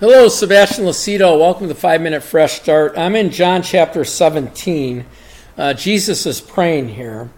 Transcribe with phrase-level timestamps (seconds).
[0.00, 1.40] Hello, Sebastian Lucido.
[1.40, 2.96] Welcome to Five Minute Fresh Start.
[2.96, 5.04] I'm in John chapter 17.
[5.56, 7.30] Uh, Jesus is praying here.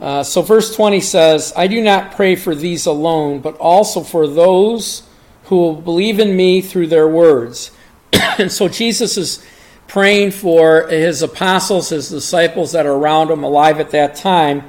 [0.00, 4.26] Uh, so, verse 20 says, I do not pray for these alone, but also for
[4.26, 5.02] those
[5.44, 7.72] who will believe in me through their words.
[8.38, 9.44] and so, Jesus is
[9.86, 14.64] praying for his apostles, his disciples that are around him, alive at that time.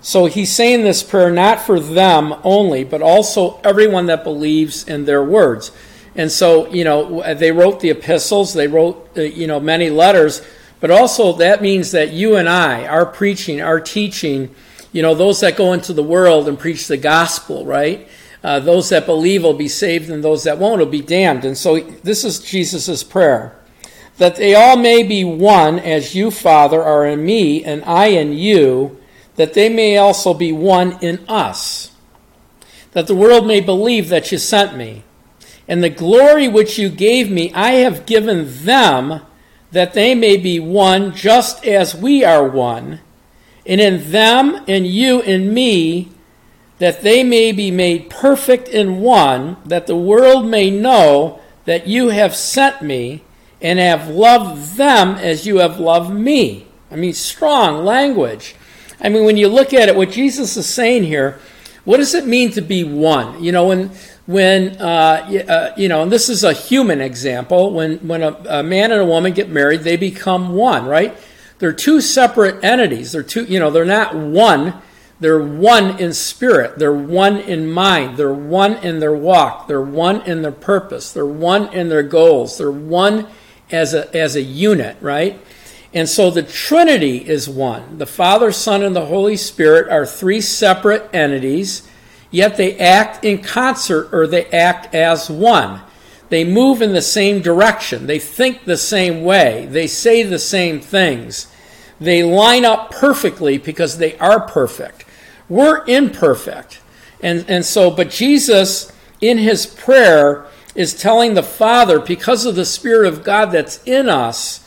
[0.00, 5.04] So, he's saying this prayer not for them only, but also everyone that believes in
[5.04, 5.72] their words.
[6.20, 10.42] And so, you know, they wrote the epistles, they wrote, uh, you know, many letters
[10.80, 14.54] but also, that means that you and I, our preaching, our teaching,
[14.92, 18.08] you know, those that go into the world and preach the gospel, right?
[18.42, 21.44] Uh, those that believe will be saved, and those that won't will be damned.
[21.44, 23.56] And so, this is Jesus' prayer
[24.16, 28.34] that they all may be one, as you, Father, are in me, and I in
[28.34, 29.00] you,
[29.36, 31.92] that they may also be one in us,
[32.92, 35.04] that the world may believe that you sent me.
[35.70, 39.20] And the glory which you gave me, I have given them
[39.70, 42.98] that they may be one just as we are one,
[43.64, 46.10] and in them and you and me,
[46.78, 52.08] that they may be made perfect in one, that the world may know that you
[52.08, 53.22] have sent me
[53.62, 56.66] and have loved them as you have loved me.
[56.90, 58.56] I mean, strong language.
[59.00, 61.38] I mean, when you look at it, what Jesus is saying here,
[61.84, 63.42] what does it mean to be one?
[63.42, 63.92] You know, when
[64.30, 67.72] when uh, uh, you know, and this is a human example.
[67.72, 71.16] When when a, a, man and a woman get married, they become one, right?
[71.58, 73.10] They're two separate entities.
[73.10, 74.74] They're two, you know, they're not one.
[75.18, 76.78] They're one in spirit.
[76.78, 78.16] They're one in mind.
[78.16, 79.66] They're one in their walk.
[79.66, 81.10] They're one in their purpose.
[81.12, 82.56] They're one in their goals.
[82.56, 83.26] They're one
[83.72, 85.40] as a as a unit, right?
[85.92, 87.98] And so the Trinity is one.
[87.98, 91.88] The Father, Son, and the Holy Spirit are three separate entities
[92.30, 95.80] yet they act in concert or they act as one.
[96.28, 98.06] They move in the same direction.
[98.06, 99.66] They think the same way.
[99.66, 101.52] They say the same things.
[102.00, 105.04] They line up perfectly because they are perfect.
[105.48, 106.80] We're imperfect.
[107.20, 112.64] And, and so, but Jesus, in his prayer, is telling the Father, because of the
[112.64, 114.66] Spirit of God that's in us,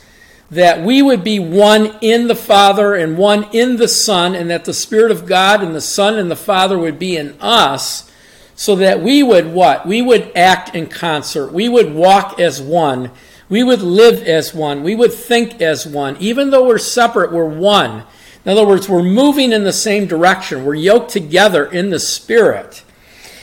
[0.53, 4.65] that we would be one in the Father and one in the Son, and that
[4.65, 8.09] the Spirit of God and the Son and the Father would be in us,
[8.55, 9.85] so that we would what?
[9.85, 11.51] We would act in concert.
[11.51, 13.11] We would walk as one.
[13.49, 14.83] We would live as one.
[14.83, 16.17] We would think as one.
[16.19, 18.03] Even though we're separate, we're one.
[18.45, 20.65] In other words, we're moving in the same direction.
[20.65, 22.83] We're yoked together in the Spirit.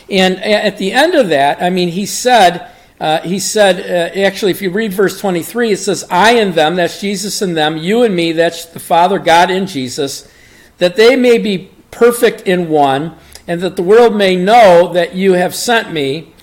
[0.08, 2.70] And at the end of that, I mean, he said,
[3.00, 6.76] uh, he said, uh, actually, if you read verse 23, it says, I and them,
[6.76, 10.30] that's Jesus and them, you and me, that's the Father, God, in Jesus,
[10.76, 13.16] that they may be perfect in one,
[13.46, 16.34] and that the world may know that you have sent me,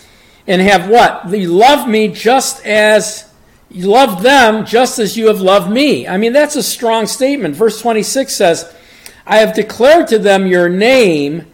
[0.47, 1.29] and have what?
[1.29, 3.31] You love me just as
[3.69, 6.07] you love them, just as you have loved me.
[6.07, 7.55] I mean, that's a strong statement.
[7.55, 8.75] Verse 26 says,
[9.27, 11.45] I have declared to them your name,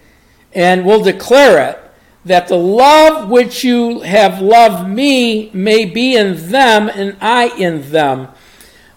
[0.53, 1.82] and will declare it
[2.25, 7.91] that the love which you have loved me may be in them and I in
[7.91, 8.29] them.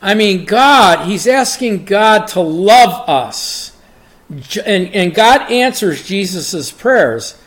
[0.01, 3.77] I mean, God, He's asking God to love us.
[4.29, 7.41] And, and God answers Jesus' prayers.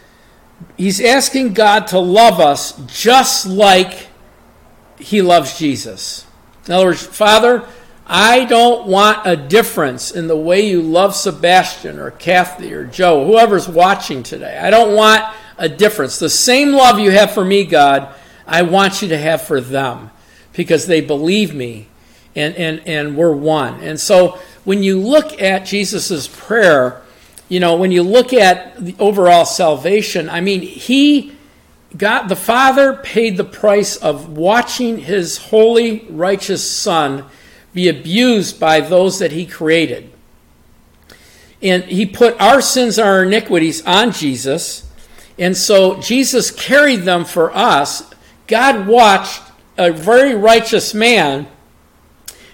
[0.78, 4.08] He's asking God to love us just like
[4.98, 6.26] He loves Jesus.
[6.68, 7.66] In other words, Father,
[8.06, 13.26] I don't want a difference in the way you love Sebastian or Kathy or Joe,
[13.26, 14.58] whoever's watching today.
[14.58, 15.24] I don't want
[15.60, 16.18] a difference.
[16.18, 18.14] The same love you have for me, God,
[18.48, 20.10] I want you to have for them
[20.54, 21.88] because they believe me
[22.36, 23.82] and, and, and we're one.
[23.82, 27.02] And so when you look at Jesus' prayer,
[27.48, 31.36] you know, when you look at the overall salvation, I mean, he,
[31.96, 37.26] God, the Father paid the price of watching his holy, righteous Son
[37.74, 40.12] be abused by those that he created.
[41.62, 44.89] And he put our sins, our iniquities on Jesus
[45.40, 48.14] and so Jesus carried them for us.
[48.46, 49.42] God watched
[49.78, 51.48] a very righteous man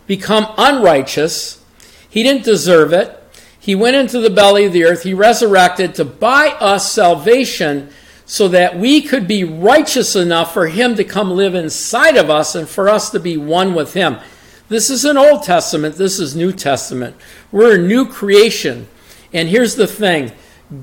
[0.06, 1.64] become unrighteous.
[2.08, 3.22] He didn't deserve it.
[3.60, 5.02] He went into the belly of the earth.
[5.02, 7.90] He resurrected to buy us salvation
[8.28, 12.54] so that we could be righteous enough for Him to come live inside of us
[12.54, 14.18] and for us to be one with Him.
[14.70, 15.96] This is an Old Testament.
[15.96, 17.16] This is New Testament.
[17.52, 18.88] We're a new creation.
[19.34, 20.32] And here's the thing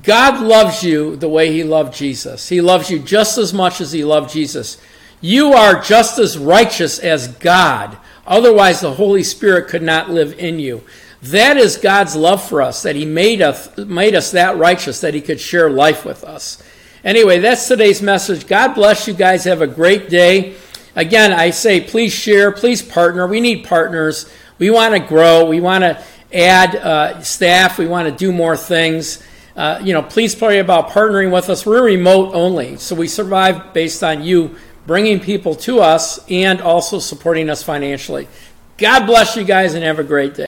[0.01, 2.47] God loves you the way He loved Jesus.
[2.47, 4.77] He loves you just as much as He loved Jesus.
[5.19, 7.97] You are just as righteous as God.
[8.25, 10.83] Otherwise, the Holy Spirit could not live in you.
[11.23, 15.13] That is God's love for us, that He made us, made us that righteous, that
[15.13, 16.61] He could share life with us.
[17.03, 18.47] Anyway, that's today's message.
[18.47, 19.43] God bless you guys.
[19.43, 20.55] Have a great day.
[20.95, 23.27] again, I say please share, please partner.
[23.27, 24.29] We need partners.
[24.59, 25.45] We want to grow.
[25.45, 26.01] We want to
[26.33, 27.77] add uh, staff.
[27.77, 29.21] We want to do more things.
[29.55, 31.65] Uh, you know, please pray about partnering with us.
[31.65, 34.55] We're remote only, so we survive based on you
[34.87, 38.27] bringing people to us and also supporting us financially.
[38.77, 40.41] God bless you guys and have a great day.